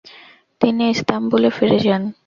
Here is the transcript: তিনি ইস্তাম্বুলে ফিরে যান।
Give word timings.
তিনি 0.61 0.83
ইস্তাম্বুলে 0.93 1.49
ফিরে 1.57 1.77
যান। 1.85 2.01